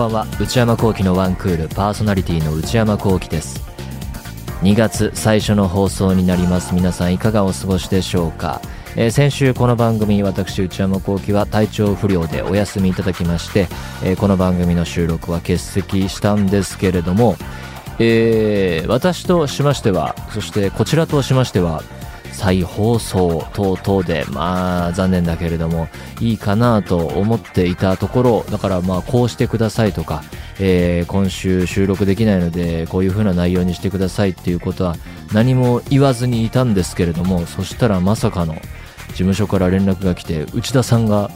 [0.00, 0.26] ばんは。
[0.40, 3.60] 内山聖輝のワンクールパーソナリティの内山聖輝です。
[4.62, 6.74] 2月最初の放送になります。
[6.74, 8.62] 皆さんいかがお過ごしでしょうか、
[8.96, 13.68] えー先週この番組私内山聖輝は体調不良でお休みいただきまして、
[14.02, 17.36] えーこの番組の収録は欠席したんですけれども、
[17.98, 21.82] えー私としましてはそしてこちらとしましては
[22.40, 25.88] 再放送等々でまあ残念だけれども
[26.20, 30.22] いいかなと思っていたところだからまあこうしてくださいとか、
[30.58, 34.96] えー今週収録できないのでこういう風な内容にしてくださいっていうことは
[35.34, 38.54] 何も言わずにいたんですけれどもそしたらまさかの
[39.08, 41.30] 事務所から連絡が来て内田さんが、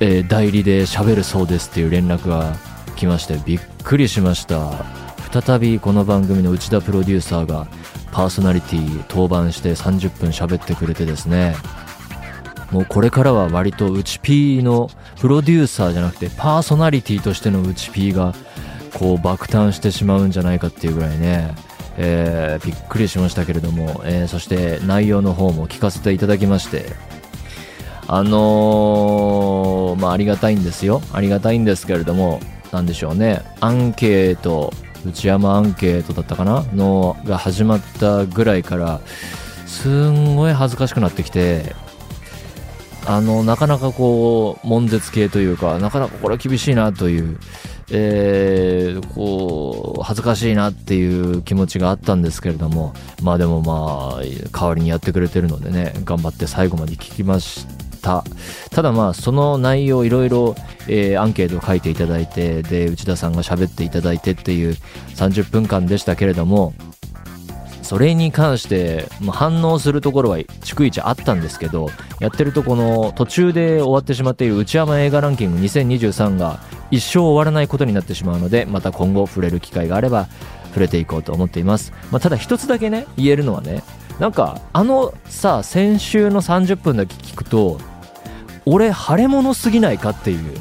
[0.00, 2.56] えー代理で喋るそうですっていう連絡が
[2.96, 5.08] 来ましてびっくりしました。
[5.30, 7.68] 再びこの番組の内田プロデューサーが
[8.12, 11.54] パーソナリティ登板して30分喋ってくれてですね。
[12.70, 18.34] もうこれからは割と内 P のプロデューサーじゃなくてパーソナリティとしての内 P が
[18.94, 21.54] こう爆誕してしまうんじゃないかっていうぐらいね、
[21.96, 26.86] えーびっくりしましたけれども、えーそして内容の方も聞かせていただきまして。
[28.10, 31.02] あのーまあありがたいんですよ。
[31.12, 32.40] ありがたいんですけれども
[32.72, 33.42] なんでしょうね。
[33.60, 34.72] アンケート
[35.06, 36.64] 内山アンケートだったかな？
[36.74, 39.00] のが始まったぐらいから
[39.66, 41.74] すんごい恥ずかしくなってきて
[43.06, 47.38] あのなかなかこう悶絶系というかなかなかこれは厳しいなという、
[47.90, 57.87] えーこう恥ずかしいなっていう気持ちがあったんですけれどもまあでもまあ代わりにやってくれてるのでね頑張って最後まで聞きました
[58.70, 58.82] た。
[58.82, 64.74] だまあその内容いろいろ、アンケートを書いていただいてで内田さんが喋っていただいてっていう
[65.16, 66.72] 30分間でしたけれども
[67.82, 71.90] それに関して、反応するところは逐一あったんですけど
[72.20, 76.60] やってるとこの途中で終わってしまっている内山映画ランキング2023が
[76.90, 80.28] 一生終わらないことになってしまうのでまた今後触れる機会があれば
[80.68, 83.82] 触れていこうと思っています、まあ、ただ一つだけね言えるのはね
[84.18, 87.80] なんかあのさ先週の30分だけ聞くと
[88.70, 90.58] 俺腫れ物すぎないかっていう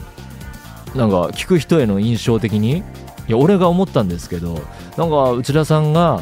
[0.95, 2.83] なんか聞く人への印象的にい
[3.27, 4.61] や俺が思ったんですけど
[4.95, 6.21] なんか内田さんが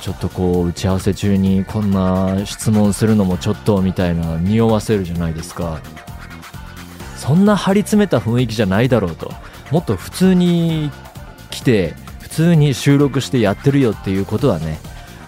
[0.00, 5.80] ちょっとこう打ち合わせ中にこんな質問するのもちょっとみたいな匂わせるじゃないですか。
[7.16, 9.32] そんな張り詰めた雰囲気じゃないだろうと。
[9.70, 10.90] もっと普通に
[11.50, 14.78] 来て普通に収録してやってるよっていうことはね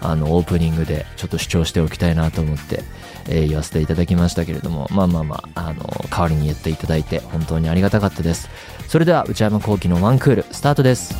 [0.00, 2.82] あのオープニングでちょっと主張しておきたいなと思って、
[3.28, 8.48] えー言わせていただきましたけれどもまあまあまああの代わりに言っていただいて本当にありがたかったです
[8.88, 11.14] それでは内山昂輝のワンクールスタートです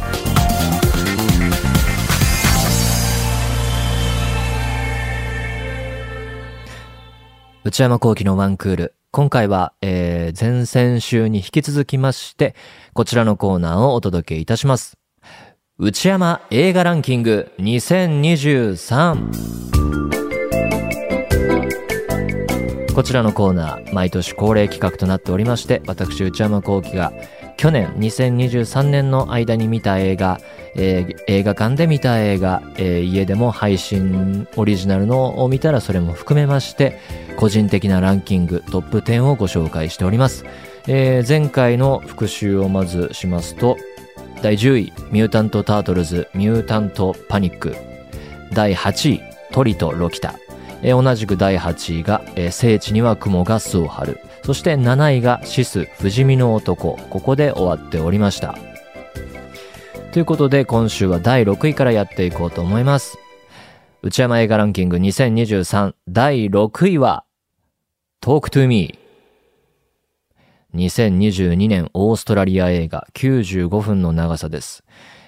[7.62, 8.94] 内山昂輝のワンクール。
[9.10, 12.54] 今回は、えー、前々週に引き続きまして、
[12.94, 14.96] こちらのコーナーをお届けいたします。
[15.78, 20.19] 内山映画ランキング2023。
[23.00, 27.14] こちらのコーナー、毎年恒例企画となっておりまして、私、内山聖輝が、
[27.56, 30.38] 去年2023年の間に見た映画、
[30.76, 36.98] えー映画館で見た映画、えー家でも配信オリジナルのを見たらそれも含めまして
[37.38, 40.44] 個人的なランキングトップ10をご紹介しております、
[40.86, 43.78] えー前回の復習をまずしますと
[44.42, 47.74] 第10位ミュータント・タートルズミュータント・パニック。
[48.52, 49.22] 第8位
[49.52, 50.34] トリとロキタ。
[50.82, 58.56] えー同じく第8位が、えー聖地には雲が巣を張るそして7位がシス不死身の男ここで終わっておりました
[60.12, 63.16] ということで今週は第6位からやっていこうと思います。
[64.02, 67.24] 内山映画ランキング2023第6位は
[68.20, 68.98] Talk to Me。
[70.74, 74.82] 2022年オーストラリア映画95分の長さです。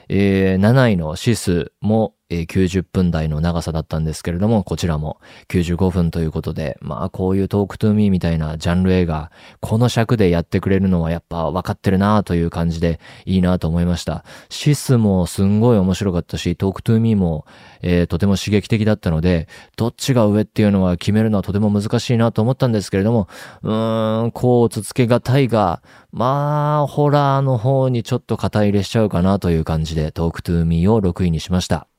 [0.09, 9.31] えー7位のシスも、え90分台の長さだったんですけれども、こちらも95分ということで、まあこういう Talk to Me みたいなジャンル映画、
[9.61, 14.25] この尺でやってくれるのはやっぱ分かってるなという感じでいいなと思いました。
[14.49, 17.45] シスもすんごい面白かったし、 Talk to Me も、
[17.83, 23.29] えーとても刺激的だったので、どっちが上っていうのは決めるのはとても難しいなと思ったんですけれども、
[23.63, 25.83] うーん、甲乙つけがたいが、
[26.13, 31.92] まあ、ホラーの方にちょっと肩入れしちゃうかなという感じで、 Talk to Me を6位にしました。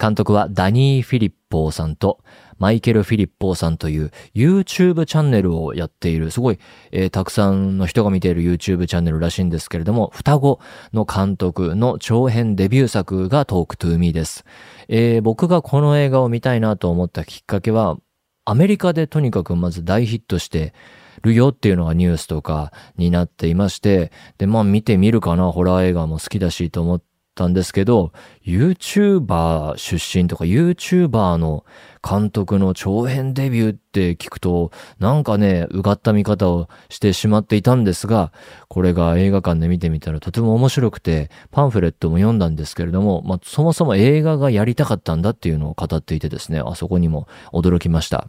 [0.00, 2.22] 監督はダニー・フィリッポーさんと
[2.58, 6.58] マイケル・フィリッポーさんという YouTube チャンネルをやっている、すごい、
[6.90, 10.60] えーたくさんの人が見ている YouTube チャンネルらしいんですけれども、双子
[10.92, 14.44] の監督の長編デビュー作が Talk to Me です。
[14.88, 17.96] えー僕がこの映画を見たいなと思ったきっかけは、
[18.44, 20.74] アメリカでとにかくまず大ヒットして、
[21.22, 27.02] るよっていうのがニュースとかになっていまして、で、まあ見てみるかな、ホラー映画も好きだしと思っ
[27.38, 28.12] たんですけど、
[28.44, 31.64] YouTuber 出身とか YouTuber の
[32.06, 38.32] 監督の長編デビューって聞くと、なんかね、うがった見方をしてしまっていたんですが、
[38.66, 48.28] これが映画館で見てみたらとても面白くて、パンフレットも読んだんですけれども、まあ、そもそも映画がやりたかったんだっていうのを語っていてですね、あそこにも驚きました。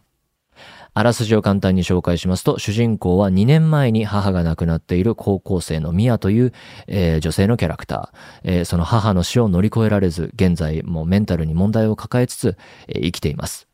[0.94, 6.52] あらすじを簡単に紹介しますと、主人公は2年前に母が亡くなっている高校生のミヤという、
[6.86, 12.56] えー、女性のキャラクター、えー、その母の死を乗り越えられず、現在もメンタルに問題を抱えつつ、
[12.88, 13.70] えー、生きています。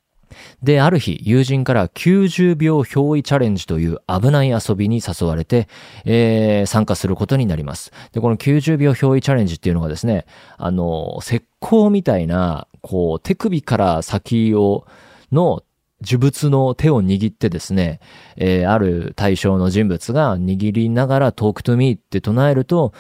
[0.63, 5.69] で、ある日、友人から90秒憑依チャレンジという危ない遊びに誘われて、
[6.05, 7.93] えー、参加することになります。
[8.13, 10.27] で、この90秒憑依チャレンジっていうのがですね、
[10.59, 14.87] あの、石膏みたいな、こう、手首から先を、
[15.33, 15.63] の
[16.03, 18.01] 呪物の手を握ってですね、
[18.37, 22.93] えー、ある対象の人物が握りながら talk to me って唱えると、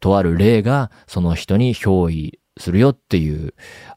[0.00, 3.54] とある霊がその人に憑依するよっていう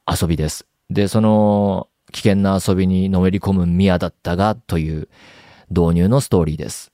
[0.08, 0.66] 遊びです。
[0.90, 5.10] で、その危険な遊びにのめり込むミアだったがという
[5.70, 6.92] 導入のストーリーです。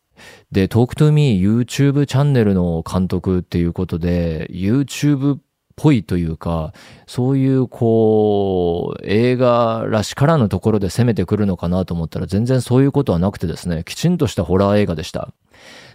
[0.51, 5.39] で、Talk to Me YouTube チャンネルの監督っていうことで、YouTube
[5.75, 6.73] ぽいというか、
[7.07, 15.33] そういうこう、映画らしからぬところで攻めてくるのかなと思ったら全然そういうことはなくてですね、きちんとしたホラー映画でした。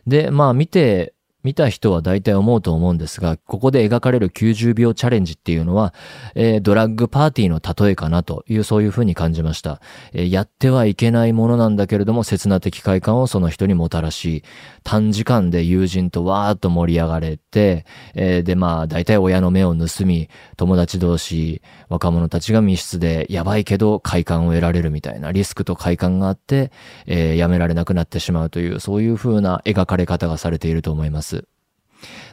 [0.06, 5.94] で、まあ見て見た人は大体思うと思うんですが、ここで描かれる90秒チャレンジっていうのは、
[6.34, 9.80] えー、ドラッグパーティーの例えかなという、そういうふうに感じました、
[10.12, 14.44] えー、やってはいけないものなんだけれども、刹那的快感をその人にもたらし、
[14.84, 26.70] 短時間で友人とわーっと盛り上がれて、えー、で、まあ、大体親の目を盗み、友達同士、若者たちが密室で、やばいけど快感を得られるみたいな、リスクと快感があって、
[27.06, 31.49] えー、やめられなくなってしまうという、そういう風な描かれ方がされていると思います。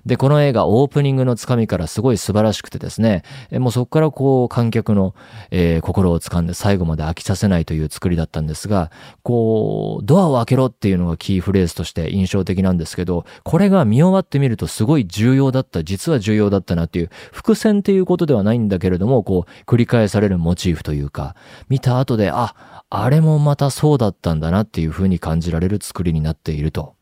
[0.06, 5.16] で、この映画オープニングのつかみからすごい素晴らしくてですね、もうそこからこう観客の、
[5.52, 8.92] えー、心を掴んで最後まで飽きさせないという作りだったんですが、
[9.24, 21.36] こう、ドアを開けろっていうのがキーフレーズとして印象的なんですけど、これが見終わってみるとすごい重要だった、実は重要だったなっていう、伏線っていうことではないんだけれども、こう、繰り返されるモチーフというか、
[21.70, 22.56] 見た後で、あ、
[22.90, 26.96] あれもまたそうだったんだなっていう風に感じられる作りになっていると。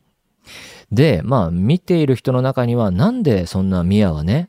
[0.92, 4.48] で、まあ、見ている人の中には、なんでそんなミアはね、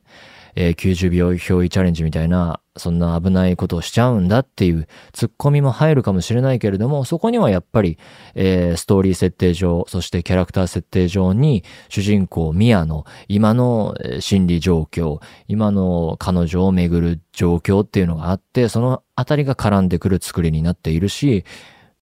[0.60, 7.96] えー、90秒表意チャレンジみたいな、そんな危ないことをしちゃうんだっていうツッコミも入るかもしれないけれども、そこにはやっぱり、
[8.34, 21.44] えー、ストーリー設定上、そしてキャラクター設定上に、主人公ミアの今の心理状況、今の彼女をめぐる状況っていうのがあって、そのあたりが絡んでくる作りになっているし、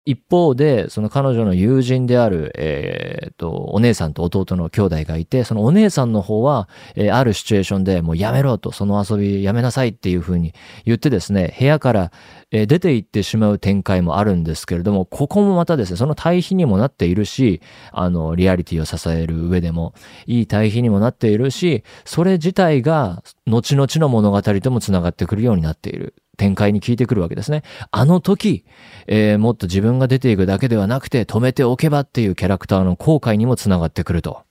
[0.05, 10.53] 一方で、その彼女の友人である、えー、と、お姉さんと弟の兄弟がいて、そのお姉さんの方は、えー、あるシチュエーションでもうやめろと、その遊びやめなさいっていうふうに
[10.85, 12.11] 言ってですね、部屋から、
[12.51, 17.61] えー、出て行ってしまう展開もあるんですけれども、ここもまたですね、その対比にもなっているし、
[17.91, 19.95] あの、リアリティを支える上でも、
[20.27, 26.13] いい対比にもなっているし、それ自体が、後々の物語とも繋がってくるようになっている。
[26.35, 27.63] 展開に効いてくるわけですね。
[27.91, 28.65] あの時、
[29.07, 34.43] えー、もっと自分が出ていくだけではなくて止めておけばっていうキャラクターの後悔にもつながってくると。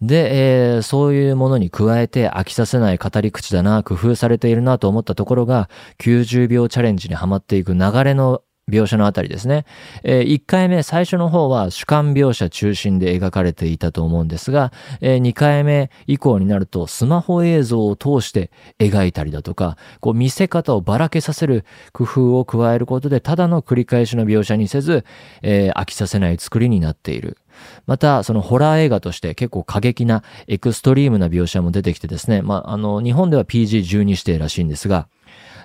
[0.00, 5.68] で、えー、そういうものに加えて飽きさせない語り口だな、工夫されているなと思ったところが、
[5.98, 9.64] 90秒チャレンジにはまっていく流れの描写のあたりですね。
[10.02, 25.04] えー、1回目、最初の方は主観描写中心で描かれていたと思うんですが、えー、2回目以降になるとスマホ映像を通して描いたりだとか、こう見せ方をばらけさせる工夫を加えることで、ただの繰り返しの描写にせず、
[25.42, 27.38] えー、飽きさせない作りになっている。
[27.86, 35.08] また、そのホラー映画として結構過激なエクストリームな描写も出てきてですね、まあ、あの、日本では PG12 指定らしいんですが、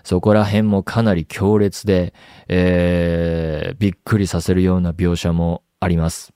[0.04, 2.14] そこら辺もかなり強烈で、
[2.48, 6.34] えー、びっくりさせるような描写もあります。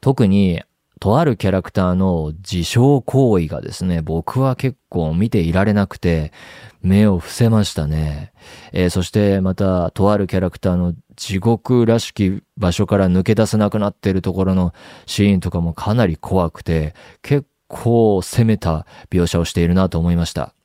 [0.00, 0.62] 特に、
[0.98, 6.32] とあるキャラクターの自傷行為がですね、僕は結構見ていられなくて、
[6.80, 8.32] 目を伏せましたね。
[8.72, 14.72] えー、そしてまた、とあるキャラクターの地獄らしき場所から抜け出せなくなっているところの
[15.04, 20.55] シーンとかもかなり怖くて、結構攻めた描写をしているなと思いました。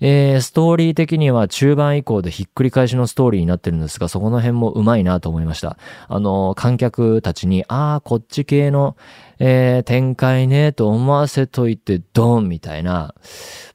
[0.00, 5.76] えー、ストーリー的には中盤以降でひっくり返しのストーリーになってるんですが、そこの辺もうまいなと思いました。
[6.08, 8.96] あの、観客たちに、ああ、こっち系の、
[9.38, 13.14] えー、展開ね、と思わせといて、ドンみたいな。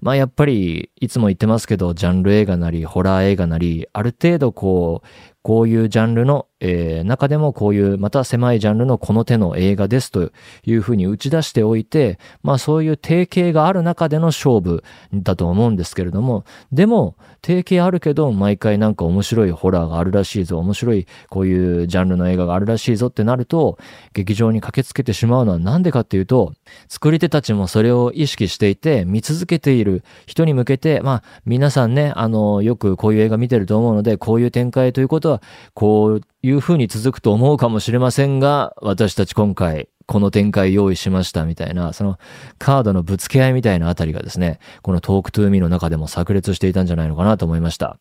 [0.01, 10.31] まあやっぱり、いつも言ってますけど、ジャンル映画なり、ホラー映画なり、ある程度こう、こういうジャンルの、えー、中でもこういうまた狭いジャンルのこの手の映画ですと
[10.63, 14.83] いうふうに打ち出しておいて、まあそういう定型がある中での勝負
[15.13, 23.77] だと思うんですけれども、でも定型あるけど毎回なんか面白いホラーがあるらしいぞ、面白いこういうジャンルの映画があるらしいぞってなると、
[24.13, 26.53] 劇場に駆けつけてしまうのはなんでかっていうと、
[26.87, 35.35] 作り手たちもそれを意識していて、見続けている人に向けて、まあ皆さんね、あの、よくこういう映画見てると思うので、こういう展開ということは
[35.74, 42.18] こういう風に続くと思うかもしれませんが、私たち今回、この展開用意しましたみたいな、その
[42.60, 47.98] カードのぶつけ合いみたいなあたりがですね、このトークトゥーミーの中でも炸裂していたんじゃないのかなと思いました。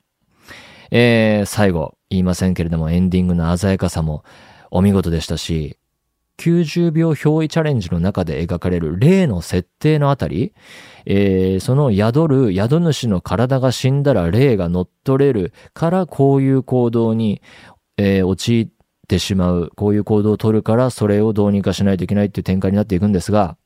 [0.91, 4.25] えー、最後、言いませんけれどもエンディングの鮮やかさも
[4.71, 5.79] お見事でしたし、
[6.39, 10.53] 90秒表意チャレンジの中で描かれる例の設定のあたり、
[11.07, 17.41] えー、その宿る宿主の体が死んだら霊が乗っ取れるからこういう行動に、
[17.97, 18.69] えー、陥っ
[19.07, 23.57] てしまう、こういう行動を取るからそれをどうにかしないといけないっていう展開になっていくんですが、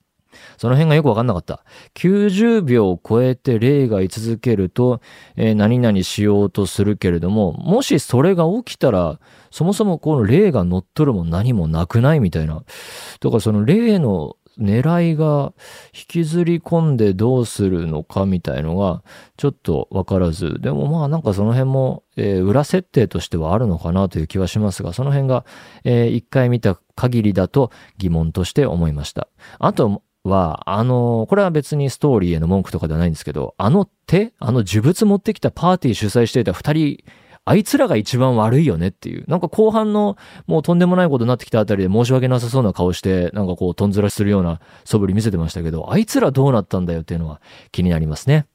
[0.59, 1.65] その辺がよくわかんなかった。
[1.95, 5.01] 90秒を超えて霊が居続けると、
[5.37, 12.63] えー、何々しようとするけれども、もしそれが起きたら、そもそもこの霊が乗っ取るも何もなくないみたいな。
[13.21, 15.53] だからその霊の狙いが
[15.95, 19.03] 引きずり込んでどうするのかみたいのが
[19.37, 25.45] ちょっとわからず、でもまあなんかその辺も、えー、裏設定としてはあるのかなという気はしますが、その辺が、
[25.85, 29.29] えー、一回見た限りだと疑問として思いました。
[29.61, 37.05] あとは、あの、これは別にストーリーへの文句とかではないんですけど、あの手、あの呪物持ってきたパーティー主催していた二人
[37.49, 39.25] あいつらが一番悪いよねっていう。
[39.27, 47.41] なんか後半のもうとんでもないことになってきたあたりで申し訳なさそうな顔して、なんかこうとんずらするような素振り見せてましたけど、あいつらどうなったんだよっていうのは
[47.73, 48.47] 気になりますね。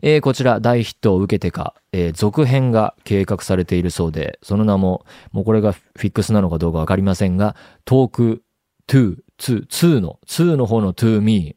[0.00, 8.42] えー、こちら大ヒットを受けてか、えー、続編が計画されているそうで、その名も、もうこれがフィックスなのかどうかわかりませんが、トーク
[8.86, 11.56] 2、2、2の、2の方の to me。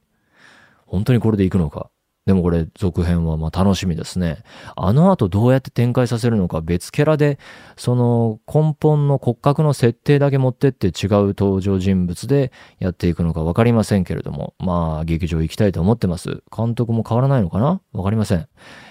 [0.88, 1.91] 本当にこれで行くのか。
[2.26, 4.44] でもこれ続編はまあ楽しみですね。
[4.76, 7.40] あの後どうやって展開させるのか別キャラで
[7.78, 16.44] その根本の骨格の設定だけ持ってって違う登場人物でやっていくのかわかりませんけれども、まあ劇場行きたいと思ってます。
[16.56, 17.82] 監督も変わらないのかな？
[17.92, 18.48] わかりません。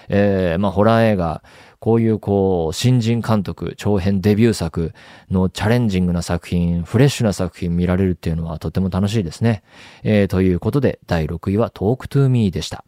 [0.09, 1.41] えー、まあホラー映画、
[1.79, 4.93] こういうこう、新人監督、長編デビュー作
[5.29, 9.63] のチャレンジングな作品、フレッシュな作品見られるっていうのはとても楽しいですね。
[10.03, 12.83] えー、ということで、第6位は Talk to Me でした。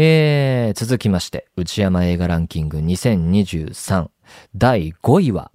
[0.00, 4.08] えー、続きまして、内山映画ランキング2023
[4.54, 5.50] 第5位は、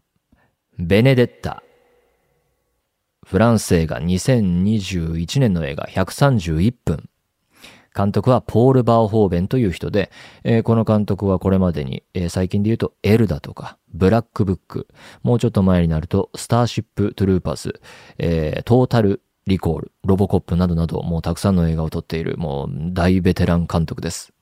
[0.78, 1.64] ベネデッタ。
[3.26, 7.10] フランス映画2021年の映画131分。
[7.96, 10.12] 監督はポール・バーホーベンという人で、
[10.44, 14.90] えー、この監督はこれまでに、えー、最近で言うとエルだとか、ブラックブック、
[15.22, 17.80] もうちょっと前になるとスターシップ・トゥルーパス、
[18.18, 24.33] えー、トータル・リコール、ロボコップなどなど、もうたくさんの映画を撮っている、もう大ベテラン監督です。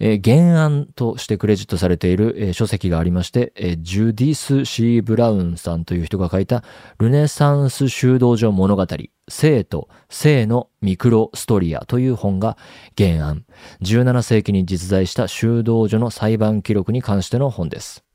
[0.00, 6.62] え、原案としてクレジットされている、え、書籍がありまして、え、ジュディス・シー・ブラウンさんという人が書いた
[6.98, 8.86] ルネサンス修道所物語、
[9.28, 12.56] 生と生のミクロストリアという本が
[12.96, 13.44] 原案。
[13.82, 18.07] 17世紀に実在した修道女の裁判記録に関しての本です。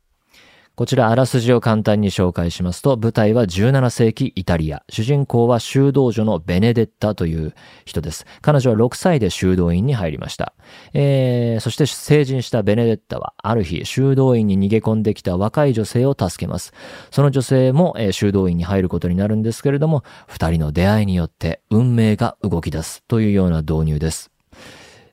[0.76, 4.84] こちらあらすじを簡単に紹介しますと、舞台は17世紀イタリア。
[4.90, 7.54] 主人公は修道女のベネデッタという
[7.86, 8.26] 人です。
[8.42, 10.56] 彼女は6歳で修道院に入りました。
[10.94, 16.74] えー、そして成人したベネデッタは、ある日、修道院に逃げ込んできた若い女性を助けます。
[17.12, 24.32] その女性も、えー、修道院に入ることになるんですけれども、二人の出会いによって運命が動き出すというような導入です。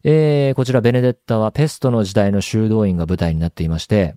[0.05, 4.17] えー、こちらベネデッタはペストの時代の修道院が舞台になっていまして、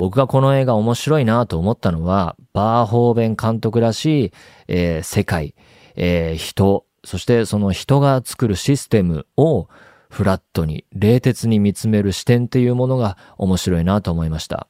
[0.00, 4.32] 僕がこの映画面白いなと思ったのは、バーホーベン監督らしい、
[4.66, 5.54] えー、世界、
[5.94, 9.68] えー、人、そしてその人が作るシステムを
[10.08, 14.68] フラットに、冷徹に見つめる視点っていうものが面白いなと思いました。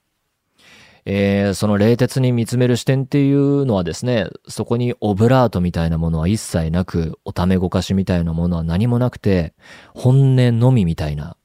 [1.04, 9.54] えー、その冷徹に見つめる視点っていうのはですね、そこにオブラートみたいなものは一切なく、おためごかしみたいなものは何もなくて、
[9.94, 11.36] 本音のみみたいな、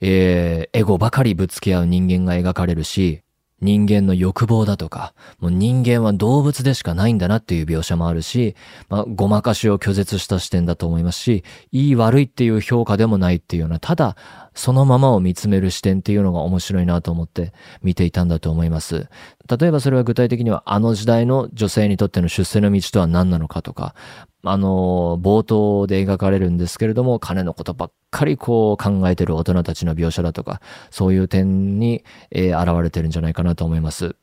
[0.00, 3.22] えー、エゴばかりぶつけ合う人間が描かれるし、
[3.60, 8.54] 人間の欲望だとか、もう人間は動物でしかないんだなっていう描写もあるし、
[8.90, 14.16] まあ、ごまかしを拒絶した視点だと思いますし、いい悪いっていう評価でもないっていうような、ただ、
[14.56, 19.08] そのままを見つめる視点っていうのが面白いなと思って見ていたんだと思います。
[19.48, 23.94] 例えばそれは具体的にはあの時代の女性にとっての出世の道とは何なのかとか、
[24.42, 30.60] あの、冒頭で描かれるんですけれども、金のことばっかりこう考えてる大人たちの描写だとか、
[30.90, 34.16] そういう点に、えー、現れてるんじゃないかなと思います。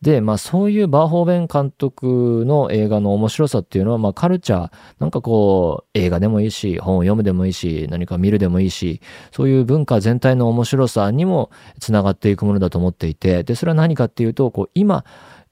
[0.00, 9.00] で、まあそういうバーホーベン監督の映画の面白さっていうのは、まあカルチャー、なんかこう映画でもいいし、本を読むでもいいし、何か見るでもいいし、
[9.32, 11.50] そういう文化全体の面白さにも
[11.80, 15.04] つながっていくものだと思っていて、で、それは何かっていうと、こう今、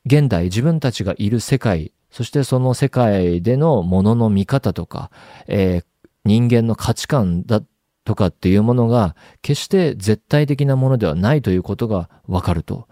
[0.04, 5.10] 現代自分たちがいる世界、そしてその世界でのものの見方とか、
[5.48, 5.84] えー、
[6.24, 7.62] 人間の価値観だ
[8.04, 12.88] とかっていうものが決して絶対的なものではないということがわかると。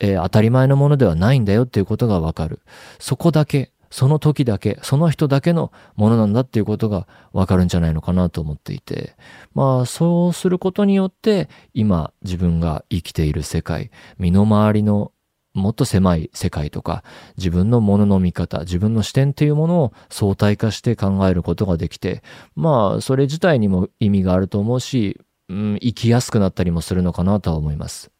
[0.00, 2.60] えー、当たり前のものではないんだよっていうことがわかる。
[2.98, 9.14] そこだけ、その時だけ、その人だけのものなんだっていうことがわかるんじゃないのかなと思っていて。
[9.54, 15.12] まあ、そうすることによって、今自分が生きている世界、身の回りの
[15.52, 17.02] もっと狭い世界とか、
[17.36, 22.22] 自分のものの見方、自分の視点っていうものを相対化して考えることができて、
[22.54, 28.12] まあ、それ自体にも意味があると思うし、うん、生きやすくなったりもするのかなとは思います。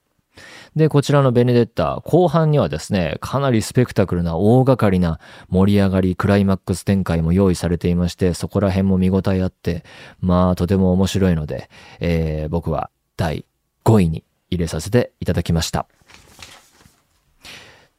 [0.77, 9.85] で、こちらのベネデッタ、後半にはですね、かなりスペクタクルな大掛かりな盛り上がり、クライマックス展開も用意されていまして、そこら辺も見応えあって、
[10.21, 13.45] まあ、とても面白いので、えー、僕は第
[13.85, 15.87] 5位に入れさせていただきました。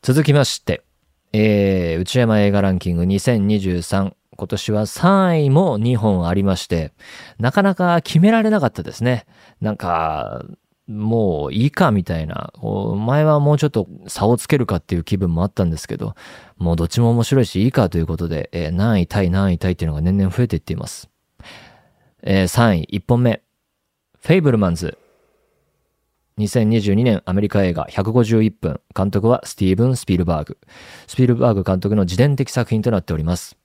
[0.01, 0.83] 続きまして、
[1.33, 4.13] えー、内山映画ランキング2023。
[4.37, 6.93] 今年は3位も2本ありまして、
[7.37, 9.25] なかなか決められなかったですね。
[9.59, 10.43] なんか、
[10.91, 12.53] もういいかみたいな、
[12.97, 16.15] 前はもうちょっと差をつけるかっていう気分もあったんですけど、
[16.57, 21.09] もうどっちも面白いしいいかということで、えー、何位対何位対っていうのが年々増えていっています。
[22.23, 23.41] えー、3位、1本目。
[24.19, 24.97] フェイブルマンズ。
[26.37, 28.81] 2022年アメリカ映画151分。
[28.95, 30.57] 監督はスティーブン・スピルバーグ。
[31.07, 33.60] スピルバーグ監督の自伝的作品となっております。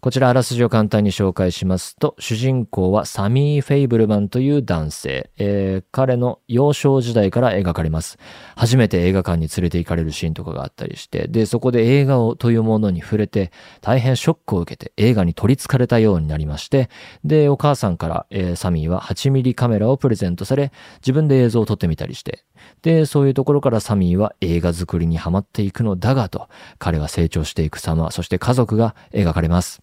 [0.00, 5.30] こちらあらすじを簡単に紹介しますと、主人公はサミー・フェイブルマンという男性。
[5.38, 8.16] えー、彼の幼少時代から描かれます。
[8.54, 16.90] 初めて映画館に連れて行かれるシーンとかがあったりして、で、そこで映画をというものに触れて、大変ショックを受けて映画に取り憑かれたようになりまして、
[17.24, 22.44] で、お母さんから、えー、サミーは8ミリカメラをプレゼントされ、自分で映像を撮ってみたりして、
[22.82, 29.82] で、そういうところからサミーは映画作りにハマっていくのだがと、彼は成長していく様、そして家族が描かれます。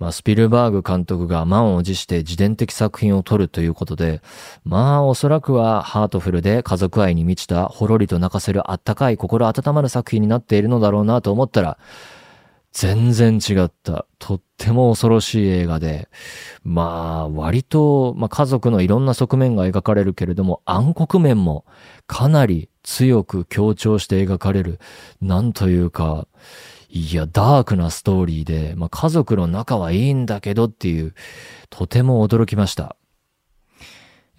[0.00, 4.22] まあ、スピルバーグ監督が満を持して自伝的作品を撮るということで、
[4.64, 11.76] まあ、おそらくはハートフルで家族愛に満ちたほろりと泣かせるあったかい心温まる作品になっているのだろうなと思ったら、
[12.72, 14.06] 全然違った。
[14.18, 16.08] とっても恐ろしい映画で、
[16.62, 21.64] まあ、割と、まあ、家族のいろんな側面が描かれるけれども、暗黒面も
[22.06, 24.78] かなり強く強調して描かれる。
[25.20, 26.28] なんというか、
[26.88, 31.14] いや、ダークなストーリーで、まあ、家族の仲はいいんだけどっていう、
[31.70, 32.96] とても驚きました。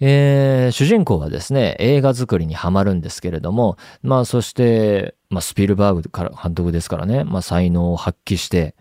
[0.04, 8.74] えー、主人公はですね、映画作りにハマるんですけれども、まあそして、まあスピルバーグから監督ですからね、まあ才能を発揮して、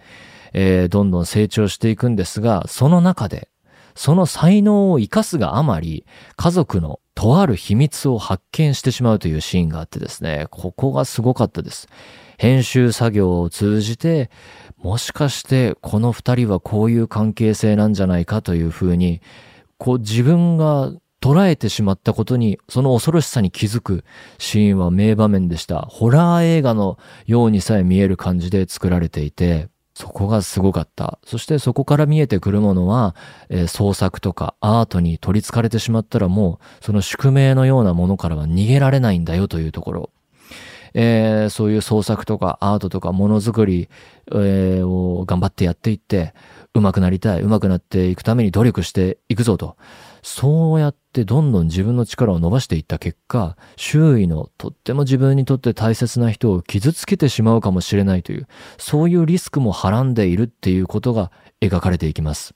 [0.54, 3.50] えー、どんどん成長していくんですが、その中で、
[3.94, 6.08] その才能を活かすがあまり、
[6.38, 11.88] 家族のとある秘密を発見してしまうというシーンがあってですね、ここがすごかったです。
[12.40, 14.32] 編集作業を通じて、
[14.80, 19.22] もしかしてこの二人はこういう関係性なんじゃないかというふうに、
[19.78, 24.04] こう自分が捉えてしまったことに、その恐ろしさに気づく
[24.40, 25.82] シーンは名場面でした。
[25.82, 31.20] ホラー映画のようにさえ見える感じで作られていて、そこがすごかった。
[31.24, 33.16] そしてそこから見えてくるものは、
[33.50, 40.10] えー、創作とかアートに取り憑かれてしまったらもう、その宿命のようなものからは逃げられないんだよというところ。
[40.94, 43.90] えー、そういう創作とかアートとかものづくり、
[44.32, 46.34] えー、を頑張ってやっていって、
[46.74, 49.78] 上手くなりたい、上手くなっていくために努力していくぞと。
[50.24, 62.54] そうやってどんどん自分の力を伸ばしていった結果、周囲のとっても自分にとって大切な人を傷つけてしまうかもしれないという、そういうリスクもはらんでいるっていうことが描かれていきます。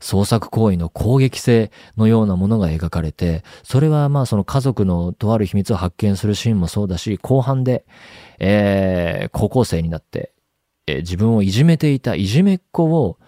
[0.00, 7.86] 創作行為の攻撃性のようなものが描かれて、それはまあその家族のとある秘密を発見するシーンもそうだし、後半で、
[8.40, 10.32] えー、高校生になって、
[10.88, 13.18] えー、自分をいじめていたいじめっ子を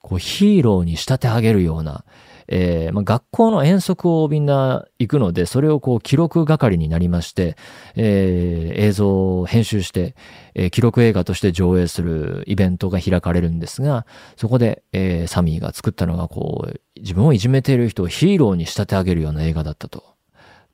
[0.00, 2.04] こうヒーローに仕立て上げるような、
[2.48, 7.56] えーまあ、学校の遠足をみんな行くので、それをこう記録係になりまして、
[7.96, 10.14] えー、映像を編集して、
[10.54, 20.13] えー、記録映画として上映するイベントが開かれるんですが、そこで、えー、サミーが作ったのがこう、自分をいじめている人をヒーローに仕立て上げるような映画だったと。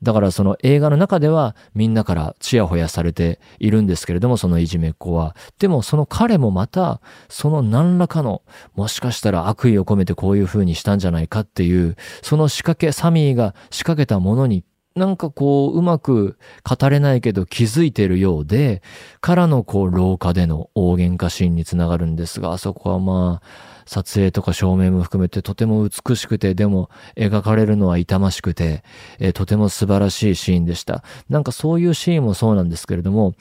[0.03, 5.37] だからその映画の中ではみんなからチヤホヤされているんですけれども、そのいじめっ子は。
[5.59, 8.43] でもその彼もまた、その何らかの、
[8.75, 14.65] もしかしたら悪意を込めてこういう風にしたんじゃないかっていう、その仕掛け、サミーが仕掛けたものに
[14.97, 18.83] なんかこう、うまく語れないけど気づいてるようで、
[19.21, 28.85] からのこう、廊下での大喧嘩シーンにつながるんですが、あそこはまあ、撮影とか照明も含めてとても美しくて、でも描かれるのは痛ましくて、
[29.19, 31.03] えー、とても素晴らしいシーンでした。
[31.29, 33.35] なんかそういうシーンもそうなんですけれども、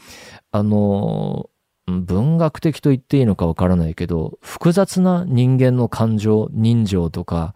[0.52, 1.52] あの
[2.06, 7.54] 文学的と言っていいのかわからないけど、複雑な人間の感情、人情とか、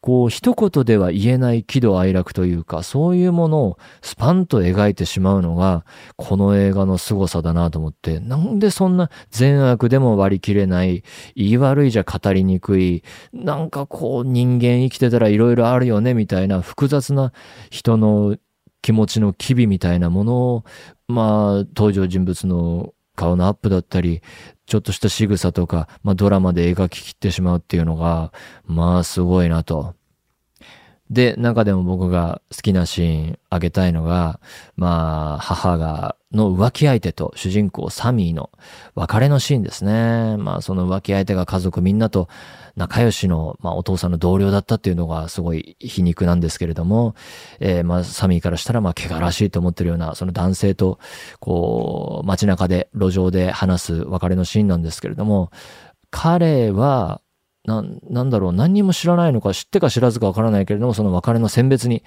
[0.00, 5.84] こう一言では言えない喜怒哀楽というか、そういうものをスパンと描いてしまうのが、
[6.16, 11.02] この映画の凄さだなと思って、なんでそんな善悪でも割り切れない、
[11.34, 17.32] 言い悪いじゃ語りにくい、なんかこう人間生きてたら色々あるよねみたいな複雑な
[17.70, 18.36] 人の
[18.82, 20.64] 気持ちの機微みたいなものを、
[21.06, 24.22] まあ、登場人物の顔のアップだったり、
[24.66, 28.32] ちょっとした仕草とか、まあドラマで描ききってしまうっていうのが、
[28.66, 29.94] まあすごいなと。
[31.12, 34.40] で、中でも僕が好きなシーンあげたいのが、
[34.76, 38.48] まあ、母が、の浮気相手と主人公サミーの
[38.94, 40.38] 別れのシーンですね。
[40.38, 42.28] まあ、その浮気相手が家族みんなと
[42.76, 47.14] 仲良しの、まあ、お父さんの同僚だったっていうのがすごい皮肉なんですけれども、
[47.60, 50.98] えー、まあ、サミーからしたら、まあ、怪我らしいと思ってるような、その男性と、
[51.40, 55.50] こう、街中で、路上で話す別れのシーンなんですけれども、
[56.10, 57.20] 彼は、
[57.64, 62.02] な、なんだろう、何にも知らないのか、知ってか知らずかわからないけれども、その別れの選別に、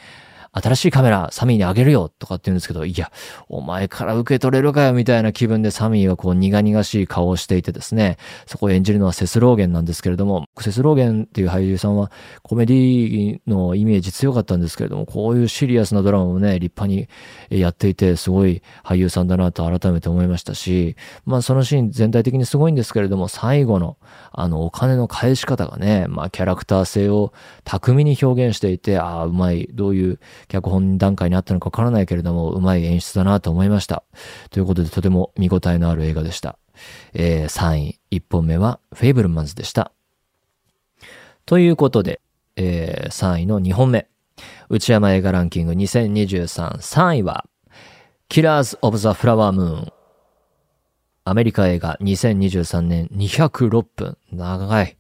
[0.62, 3.12] 新しいカメラ、サミーにあげるよとかって言うんですけど、いや、
[3.50, 8.15] お前から受け取れるかよみたいな気分でサミーはこう苦々しい顔をしていてですね、
[8.46, 12.10] そこを演じるのはセスローゲンなんですけれども、セスローゲンっていう俳優さんは
[12.41, 17.10] コメディのイメージ強かったんですけれども、こういうシリアスなドラマもね、立派に
[17.50, 23.98] やっていて、すごい俳優さんだなと改めて思いましたし、まあそのシーン全体的にすごいんですけれども、最後の
[24.32, 27.34] あのお金の返し方がね、まあキャラクター性を
[27.65, 34.03] 巧みに表現していて、ああ、うまい、どういう脚本段階にあったのかわからないけれども、うまい演出だなと思いました。
[34.49, 36.58] ということで、とても見応えのある映画でした。
[37.13, 39.91] えー、3位、1本目は、フェイブルマンズでした。
[41.45, 42.21] ということで、
[42.55, 44.08] えー、3位の2本目。
[44.69, 47.45] 内山映画ランキング2023、3位は、
[48.27, 49.93] キラーズ・オブ・ザ・フラワームーン。
[51.23, 54.17] アメリカ映画2023年206分。
[54.31, 54.97] 長い。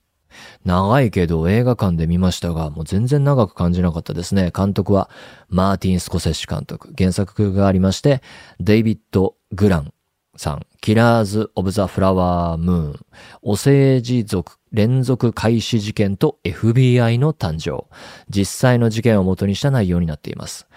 [0.65, 4.51] 長いけど映画館で見ましたが、もう全然長く感じなかったですね。
[4.55, 5.09] 監督は
[5.49, 6.93] マーティン・スコセッシ監督。
[6.97, 8.21] 原作がありまして、
[8.59, 9.93] デイビッド・グラン
[10.37, 13.05] さん、キラーズ・オブ・ザ・フラワー・ムーン、
[13.41, 17.85] お政治族連続開始事件と FBI の誕生。
[18.29, 20.67] 実際の事件を元にした内容になっています。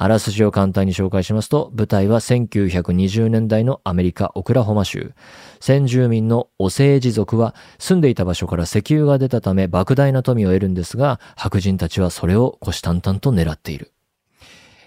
[0.00, 5.12] あらすじを簡単に紹介しますと、舞台は1920年代のアメリカ・オクラホマ州。
[5.58, 13.92] 先住民のオセージ族は住んでいた場所から石油が出たため莫大な富を得るんですが、白人たちはそれを虎視眈々と狙っている。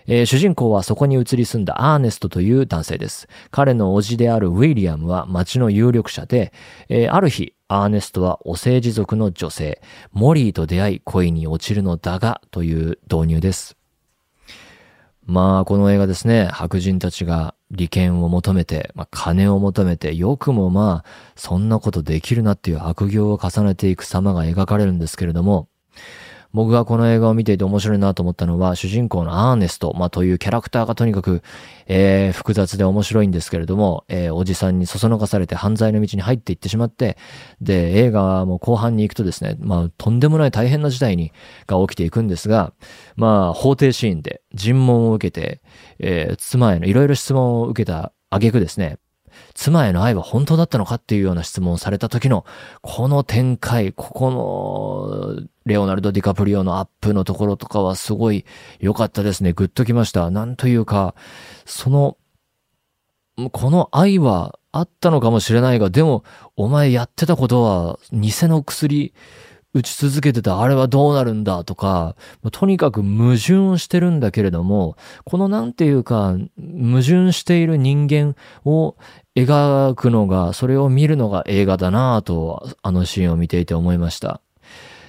[0.08, 3.28] えー、主人公はそこに移り住んだアーネストという男性です。
[3.52, 6.54] 彼の叔父であるウィリアムは町の有力者で、
[6.88, 9.82] えー、ある日、アーネストはオセージ族の女性、
[10.14, 13.81] モリーと出会い恋に落ちるのだがという導入です。
[15.32, 25.70] まあ、この映画ですね、白人たちが利権を求めて、まあ、金を求めて、よくもまあ、そんなことできるなっていう悪行を重ねていく様が描かれるんですけれども、
[26.54, 31.42] 僕がこの映画を見ていて面白いなと思ったのは、主人公のアーネスト、まあ、というキャラクターがとにかく、
[31.88, 37.18] えー、複雑で面白いんですけれども、えー、おじさんにそそのかされて犯罪の道に入っていってしまって、
[37.62, 41.32] で、映画も後半に行くとですね、まあ、とんでもない大変な事態に、
[41.68, 42.74] が起きていくんですが、
[43.16, 45.62] まあ、法廷シーンで尋問を受けて、
[46.00, 48.98] えー、妻へのいろいろ質問を受けた挙句ですね、
[49.54, 52.46] 妻への愛は本当だったのかっていうような質問をされた時の、
[52.82, 54.32] この展開、ここ
[55.38, 58.46] の、レオナルド・ディカプリオのアップのところとかはすごい
[58.80, 59.54] 良かったですね。
[59.54, 60.32] グッときました。
[60.32, 61.16] なんというか、
[61.66, 62.18] その、
[63.52, 66.24] この愛はあったのかもしれないが、でも、
[66.56, 69.14] お前やってたことは、偽の薬、
[69.74, 72.16] 打ち続けてたあれはどうなるんだとか、
[72.52, 78.98] とにかく矛盾してるんだけれども、このなんていうか、矛盾している人間を
[79.36, 84.42] 描くのが、それを見るのが映画だなぁと、あのシーンを見ていて思いました。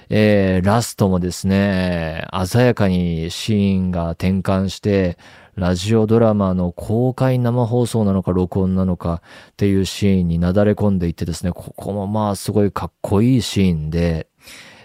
[0.09, 5.17] えー、ラストもですね、鮮やかにシーンが転換して、
[5.55, 9.21] ラジオドラマの公開生放送なのか録音なのか
[9.51, 14.27] っていうシーンになだれ込んでいってですね、ここもまあすごいかっこいいシーンで、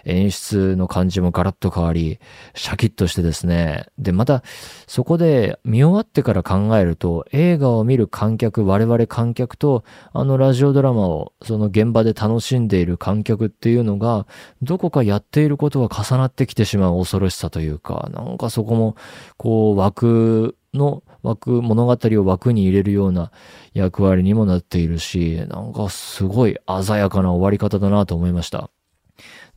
[0.09, 2.19] 演出の感じもガラッと変わり、
[2.53, 3.87] シャキッとしてですね。
[3.97, 4.43] で、また、
[4.87, 14.27] そこで見終わってから考えると、映画を見る観客、我々観客と、あのラジオドラマをその現場で楽しんでいる観客っていうのが、
[14.61, 18.95] どこかやっていることが重なってきてしまう恐ろしさというか、なんかそこも、
[19.37, 23.31] こう、枠の枠、物語を枠に入れるような
[23.73, 28.69] 役割にもなっているし、なんかすごい鮮やかな終わり方だなと思いました。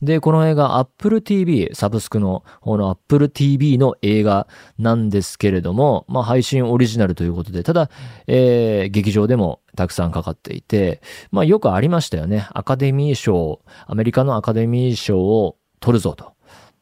[0.03, 7.89] で、この映画 Apple TV、サブスクの方の Apple TV の映画なんですけれども、まあ配信オリジナルということで、ただ、
[8.27, 12.47] えー、劇場でもたくさんかかっていて、まあよくありましたよね。
[12.51, 16.33] アカデミー賞、アメリカのアカデミー賞を取るぞと。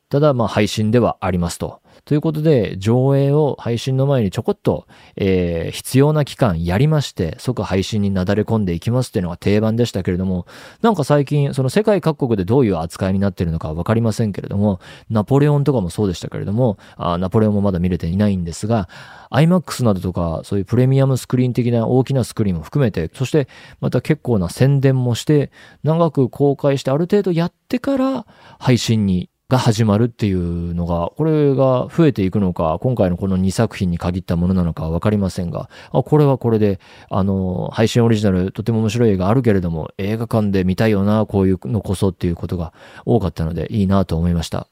[0.10, 1.81] ただ、まあ配信ではありますと。
[2.06, 10.48] ということで、上映を配信の前にちょこっと、えー、必要な期間やりまして、即配信になだれ込んでいきますっていうのが定番でしたけれども、
[10.82, 18.90] なんか最近、その世界各国でどういう扱いになってるのかわかりませんけれども、ナポレオンとかもそうでしたけれども、あナポレオンもまだ見れていないんですが、
[19.30, 23.48] IMAX などとか、そういうプレミアムスクリーン的な大きなスクリーンも含めて、そして
[23.80, 25.52] また結構な宣伝もして、
[25.84, 28.26] 長く公開してある程度やってから
[28.60, 42.72] 配信にが始まるっていうのが、これが増えていくのか、今回のこの2作品に限ったものなのかわかりませんが、あ、これはこれで、あの、配信オリジナルとても面白い映画あるけれども、映画館で見たいよな、こういうのこそっていうことが
[43.06, 44.68] 多かったので、いいなと思いました。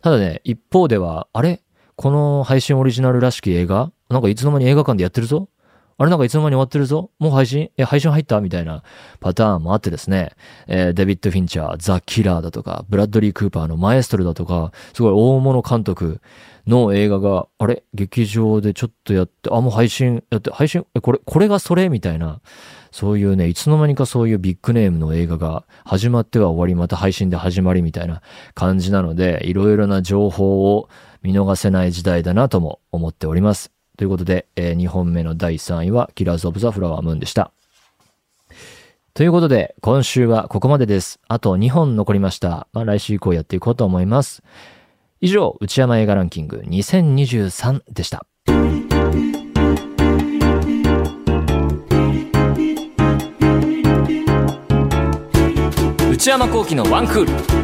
[0.00, 1.60] ただね、一方では、あれ？
[1.96, 3.92] この配信オリジナルらしき映画？
[4.08, 5.48] なんかいつの間に映画館でやってるぞ？
[5.96, 7.10] あれなんかいつの間に終わってるぞ。
[7.18, 7.70] もう配信？
[7.76, 8.40] え、配信入った？
[8.40, 8.82] みたいな
[9.20, 10.32] パターンもあってですね、
[10.66, 16.20] えー、デビッド・フィンチャー、ザ・キラーだとか、ブラッドリー・クーパーのマエストルだとか、すごい大物監督
[16.66, 17.84] の映画が、あれ？
[17.94, 21.88] 劇場でちょっとやって、あ、もう配信やって、配信、え、これ、これがそれ？
[21.88, 22.40] みたいな、
[22.90, 28.22] そういうね、いつの間にかそういうビッグネームの映画が始まっては終わり、また配信で始まりみたいな
[28.54, 30.88] 感じなので、いろいろな情報を
[31.22, 33.73] 見逃せない時代だなとも思っております。
[33.96, 37.52] ということで、えー、2本目の第3位は、キラーズ・オブ・ザ・フラワームーンでした。
[39.14, 41.20] ということで、今週はここまでです。
[41.28, 42.66] あと2本残りました。
[42.72, 44.42] まあ、来週以降やっていこうと思います。
[45.20, 48.26] 以上、内山映画ランキング2023でした。
[56.10, 57.63] 内山幸喜のワンクール。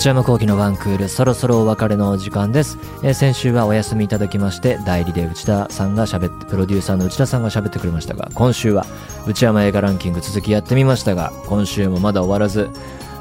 [0.00, 2.78] 内山幸喜のワンクール、そろそろお別れのお時間です。
[3.02, 8.86] えー、先週はお休みいただきまして、代理で内田さんが喋って、プロデューサーの内田さんが喋ってくれましたが、今週は
[9.26, 12.70] 内山映画ランキング続きやってみましたが、今週もまだ終わらず、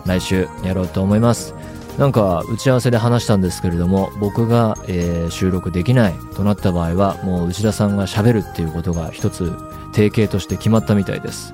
[0.05, 1.53] 来週やろうと思います。
[1.97, 9.51] なんか打ち合わせで話したんですけれども、僕が、えー、収録できないとなった場合は、もう内田さんが喋るっていうことが一つ
[9.91, 11.51] 定型として決まったみたいです。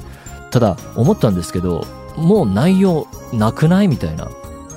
[0.52, 1.84] ただ、思ったんですけど、
[2.16, 4.28] もう内容なくないみたいな。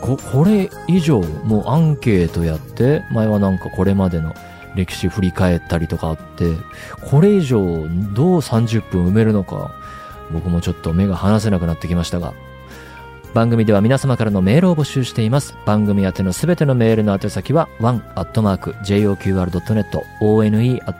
[0.00, 4.34] ここれ以上もうアンケートやって前はなんかこれまでの
[4.74, 6.54] 歴史振り返ったりとかあって
[7.10, 7.60] これ以上
[8.14, 9.72] どう30分埋めるのか
[10.32, 12.32] 僕もちょっと目が離せなくなってきましたが
[13.34, 15.54] 番組では皆様からのメールを募集しています。
[15.66, 19.84] 番組宛てのすべてのメールの宛先は one.joqr.net
[20.20, 20.98] one.joqr.net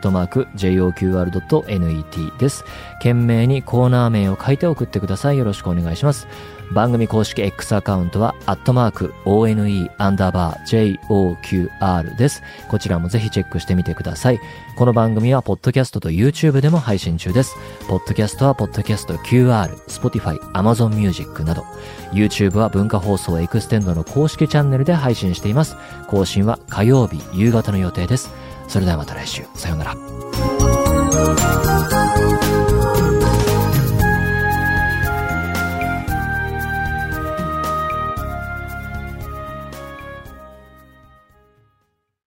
[2.38, 2.64] です。
[2.98, 5.38] 件名にコーナー名を書いて送ってください。
[5.38, 6.28] よろしくお願いします。
[6.72, 12.42] 番組公式 X アカウントは、アットマーク、ONE アンダーバー JOQR です。
[12.68, 14.40] こちらもぜひチェックしてみてください。
[14.76, 17.56] この番組は、ポッドキャストと YouTube でも配信中です。
[17.88, 21.64] ポッドキャストは、ポッドキャスト QR、Spotify、Amazon Music など、
[22.12, 25.76] YouTube は文化放送エクステンドの公式チャンネルで配信しています。
[26.08, 28.30] 更新は火曜日夕方の予定です。
[28.68, 29.44] それではまた来週。
[29.54, 29.96] さようなら。